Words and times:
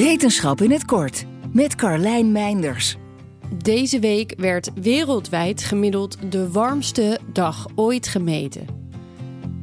Wetenschap 0.00 0.60
in 0.60 0.70
het 0.70 0.84
kort 0.84 1.26
met 1.52 1.74
Carlijn 1.74 2.32
Meinders. 2.32 2.96
Deze 3.62 3.98
week 3.98 4.34
werd 4.36 4.70
wereldwijd 4.74 5.62
gemiddeld 5.62 6.32
de 6.32 6.50
warmste 6.50 7.18
dag 7.32 7.66
ooit 7.74 8.08
gemeten. 8.08 8.66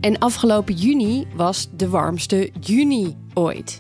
En 0.01 0.17
afgelopen 0.17 0.73
juni 0.73 1.27
was 1.35 1.69
de 1.75 1.89
warmste 1.89 2.51
juni 2.59 3.15
ooit. 3.33 3.77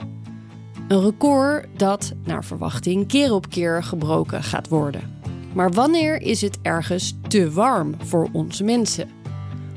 Een 0.87 1.01
record 1.01 1.67
dat, 1.79 2.13
naar 2.23 2.45
verwachting, 2.45 3.07
keer 3.07 3.33
op 3.33 3.49
keer 3.49 3.83
gebroken 3.83 4.43
gaat 4.43 4.67
worden. 4.67 5.19
Maar 5.53 5.71
wanneer 5.71 6.21
is 6.21 6.41
het 6.41 6.57
ergens 6.61 7.15
te 7.27 7.51
warm 7.51 7.95
voor 7.97 8.29
onze 8.31 8.63
mensen? 8.63 9.09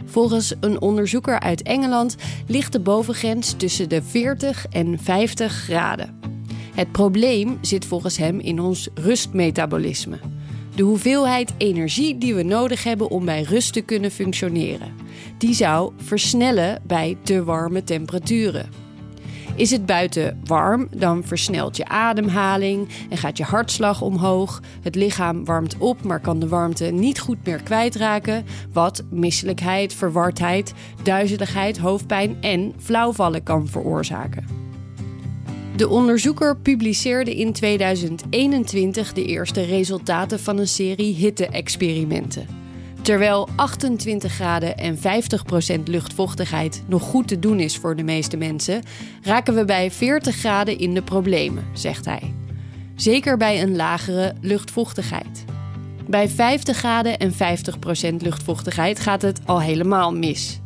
Volgens 0.04 0.54
een 0.60 0.80
onderzoeker 0.80 1.40
uit 1.40 1.62
Engeland 1.62 2.16
ligt 2.46 2.72
de 2.72 2.80
bovengrens 2.80 3.52
tussen 3.52 3.88
de 3.88 4.02
40 4.02 4.66
en 4.66 4.98
50 4.98 5.53
graden. 5.53 6.19
Het 6.74 6.92
probleem 6.92 7.58
zit 7.60 7.84
volgens 7.84 8.16
hem 8.16 8.40
in 8.40 8.60
ons 8.60 8.88
rustmetabolisme. 8.94 10.18
De 10.74 10.82
hoeveelheid 10.82 11.52
energie 11.56 12.18
die 12.18 12.34
we 12.34 12.43
nodig 12.43 12.84
hebben 12.84 13.10
om 13.10 13.24
bij 13.24 13.43
rust 13.43 13.72
te 13.72 13.80
kunnen 13.80 14.10
functioneren. 14.10 14.94
Die 15.38 15.54
zou 15.54 15.93
versnellen 15.96 16.82
bij 16.86 17.16
te 17.22 17.44
warme 17.44 17.84
temperaturen. 17.84 18.68
Is 19.54 19.70
het 19.70 19.86
buiten 19.86 20.40
warm, 20.44 20.88
dan 20.96 21.24
versnelt 21.24 21.76
je 21.76 21.88
ademhaling 21.88 22.88
en 23.10 23.16
gaat 23.16 23.36
je 23.36 23.44
hartslag 23.44 24.02
omhoog. 24.02 24.60
Het 24.82 24.94
lichaam 24.94 25.44
warmt 25.44 25.79
op, 25.79 26.02
maar 26.04 26.21
kan 26.21 26.38
de 26.38 26.48
warmte 26.48 26.84
niet 26.84 27.21
goed 27.21 27.44
meer 27.44 27.62
kwijtraken. 27.62 28.44
Wat 28.72 29.04
misselijkheid, 29.10 29.94
verwardheid, 29.94 30.72
duizeligheid, 31.02 31.79
hoofdpijn 31.79 32.36
en 32.41 32.74
flauwvallen 32.78 33.42
kan 33.42 33.68
veroorzaken. 33.68 34.59
De 35.80 35.89
onderzoeker 35.89 36.56
publiceerde 36.56 37.36
in 37.36 37.52
2021 37.52 39.12
de 39.12 39.24
eerste 39.24 39.62
resultaten 39.62 40.41
van 40.41 40.58
een 40.58 40.68
serie 40.68 41.14
hitte-experimenten. 41.14 42.46
Terwijl 43.02 43.48
28 43.56 44.32
graden 44.32 44.77
en 44.77 44.96
50% 44.96 45.00
luchtvochtigheid 45.84 46.82
nog 46.86 47.02
goed 47.02 47.28
te 47.28 47.38
doen 47.38 47.60
is 47.60 47.77
voor 47.77 47.96
de 47.96 48.02
meeste 48.02 48.36
mensen, 48.36 48.82
raken 49.22 49.55
we 49.55 49.64
bij 49.64 49.90
40 49.90 50.36
graden 50.36 50.78
in 50.78 50.94
de 50.94 51.02
problemen, 51.02 51.64
zegt 51.72 52.05
hij. 52.05 52.34
Zeker 52.94 53.36
bij 53.36 53.62
een 53.62 53.77
lagere 53.77 54.34
luchtvochtigheid. 54.40 55.44
Bij 56.06 56.28
50 56.28 56.77
graden 56.77 57.18
en 57.18 57.33
50% 57.33 57.36
luchtvochtigheid 58.16 59.00
gaat 59.00 59.22
het 59.22 59.40
al 59.44 59.60
helemaal 59.60 60.12
mis. 60.12 60.60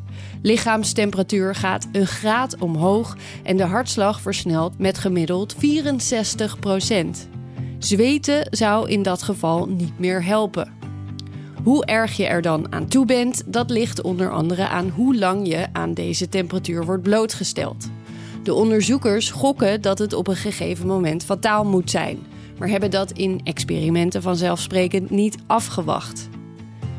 Lichaamstemperatuur 0.44 1.54
gaat 1.54 1.88
een 1.92 2.06
graad 2.06 2.58
omhoog 2.58 3.16
en 3.42 3.56
de 3.56 3.64
hartslag 3.64 4.20
versnelt 4.20 4.78
met 4.78 4.98
gemiddeld 4.98 5.54
64% 5.54 5.58
Zweten 7.78 8.46
zou 8.50 8.88
in 8.90 9.02
dat 9.02 9.22
geval 9.22 9.66
niet 9.66 9.98
meer 9.98 10.24
helpen. 10.24 10.72
Hoe 11.62 11.84
erg 11.84 12.16
je 12.16 12.26
er 12.26 12.42
dan 12.42 12.72
aan 12.72 12.86
toe 12.86 13.06
bent, 13.06 13.42
dat 13.46 13.70
ligt 13.70 14.02
onder 14.02 14.30
andere 14.30 14.68
aan 14.68 14.88
hoe 14.88 15.16
lang 15.16 15.48
je 15.48 15.66
aan 15.72 15.94
deze 15.94 16.28
temperatuur 16.28 16.84
wordt 16.84 17.02
blootgesteld. 17.02 17.90
De 18.42 18.54
onderzoekers 18.54 19.30
gokken 19.30 19.82
dat 19.82 19.98
het 19.98 20.12
op 20.12 20.28
een 20.28 20.36
gegeven 20.36 20.86
moment 20.86 21.24
fataal 21.24 21.64
moet 21.64 21.90
zijn, 21.90 22.18
maar 22.58 22.68
hebben 22.68 22.90
dat 22.90 23.10
in 23.10 23.40
experimenten 23.44 24.22
vanzelfsprekend 24.22 25.10
niet 25.10 25.36
afgewacht. 25.46 26.28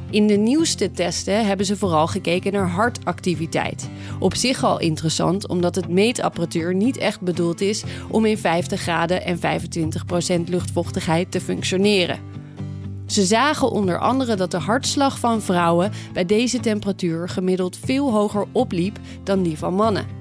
In 0.09 0.27
de 0.27 0.33
nieuwste 0.33 0.91
testen 0.91 1.45
hebben 1.45 1.65
ze 1.65 1.77
vooral 1.77 2.07
gekeken 2.07 2.53
naar 2.53 2.69
hartactiviteit. 2.69 3.89
Op 4.19 4.35
zich 4.35 4.63
al 4.63 4.79
interessant, 4.79 5.47
omdat 5.47 5.75
het 5.75 5.89
meetapparatuur 5.89 6.75
niet 6.75 6.97
echt 6.97 7.21
bedoeld 7.21 7.61
is 7.61 7.83
om 8.09 8.25
in 8.25 8.37
50 8.37 8.81
graden 8.81 9.23
en 9.23 9.37
25% 9.37 10.43
luchtvochtigheid 10.45 11.31
te 11.31 11.41
functioneren. 11.41 12.19
Ze 13.05 13.25
zagen 13.25 13.71
onder 13.71 13.99
andere 13.99 14.35
dat 14.35 14.51
de 14.51 14.57
hartslag 14.57 15.19
van 15.19 15.41
vrouwen 15.41 15.91
bij 16.13 16.25
deze 16.25 16.59
temperatuur 16.59 17.29
gemiddeld 17.29 17.77
veel 17.77 18.11
hoger 18.11 18.45
opliep 18.51 18.99
dan 19.23 19.43
die 19.43 19.57
van 19.57 19.73
mannen. 19.73 20.14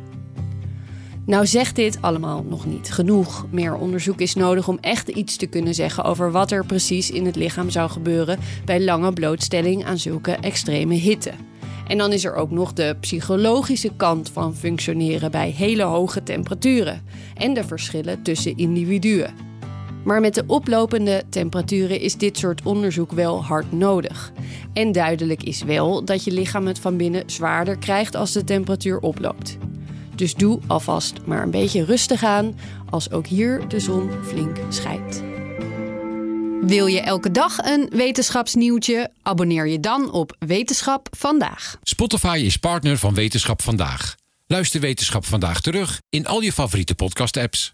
Nou 1.26 1.46
zegt 1.46 1.76
dit 1.76 1.98
allemaal 2.00 2.44
nog 2.48 2.66
niet 2.66 2.92
genoeg. 2.92 3.46
Meer 3.50 3.74
onderzoek 3.74 4.20
is 4.20 4.34
nodig 4.34 4.68
om 4.68 4.78
echt 4.80 5.08
iets 5.08 5.36
te 5.36 5.46
kunnen 5.46 5.74
zeggen 5.74 6.04
over 6.04 6.30
wat 6.30 6.50
er 6.50 6.66
precies 6.66 7.10
in 7.10 7.26
het 7.26 7.36
lichaam 7.36 7.70
zou 7.70 7.90
gebeuren 7.90 8.38
bij 8.64 8.84
lange 8.84 9.12
blootstelling 9.12 9.84
aan 9.84 9.98
zulke 9.98 10.32
extreme 10.32 10.94
hitte. 10.94 11.32
En 11.88 11.98
dan 11.98 12.12
is 12.12 12.24
er 12.24 12.34
ook 12.34 12.50
nog 12.50 12.72
de 12.72 12.96
psychologische 13.00 13.90
kant 13.96 14.30
van 14.30 14.54
functioneren 14.54 15.30
bij 15.30 15.50
hele 15.50 15.82
hoge 15.82 16.22
temperaturen 16.22 17.02
en 17.34 17.54
de 17.54 17.64
verschillen 17.64 18.22
tussen 18.22 18.56
individuen. 18.56 19.34
Maar 20.04 20.20
met 20.20 20.34
de 20.34 20.44
oplopende 20.46 21.22
temperaturen 21.28 22.00
is 22.00 22.16
dit 22.16 22.38
soort 22.38 22.62
onderzoek 22.62 23.12
wel 23.12 23.44
hard 23.44 23.72
nodig. 23.72 24.32
En 24.72 24.92
duidelijk 24.92 25.42
is 25.42 25.62
wel 25.62 26.04
dat 26.04 26.24
je 26.24 26.32
lichaam 26.32 26.66
het 26.66 26.78
van 26.78 26.96
binnen 26.96 27.22
zwaarder 27.26 27.78
krijgt 27.78 28.14
als 28.14 28.32
de 28.32 28.44
temperatuur 28.44 28.98
oploopt. 28.98 29.58
Dus 30.16 30.34
doe 30.34 30.60
alvast 30.66 31.14
maar 31.24 31.42
een 31.42 31.50
beetje 31.50 31.84
rustig 31.84 32.22
aan 32.22 32.58
als 32.90 33.10
ook 33.10 33.26
hier 33.26 33.68
de 33.68 33.80
zon 33.80 34.10
flink 34.24 34.56
schijnt. 34.68 35.22
Wil 36.60 36.86
je 36.86 37.00
elke 37.00 37.30
dag 37.30 37.58
een 37.58 37.88
wetenschapsnieuwtje? 37.90 39.10
Abonneer 39.22 39.68
je 39.68 39.80
dan 39.80 40.12
op 40.12 40.36
Wetenschap 40.38 41.08
vandaag. 41.16 41.76
Spotify 41.82 42.42
is 42.44 42.56
partner 42.56 42.98
van 42.98 43.14
Wetenschap 43.14 43.62
vandaag. 43.62 44.14
Luister 44.46 44.80
Wetenschap 44.80 45.24
vandaag 45.24 45.60
terug 45.60 46.00
in 46.08 46.26
al 46.26 46.40
je 46.40 46.52
favoriete 46.52 46.94
podcast-apps. 46.94 47.73